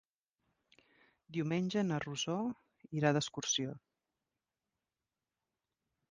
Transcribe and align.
Diumenge 1.35 1.83
na 1.89 1.99
Rosó 2.05 2.37
irà 3.01 3.11
d'excursió. 3.17 3.75